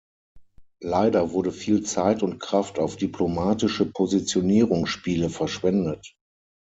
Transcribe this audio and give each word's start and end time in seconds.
Leider 0.81 1.31
wurde 1.31 1.51
viel 1.51 1.83
Zeit 1.83 2.23
und 2.23 2.39
Kraft 2.39 2.79
auf 2.79 2.95
diplomatische 2.97 3.85
Positionierungsspiele 3.85 5.29
verschwendet. 5.29 6.15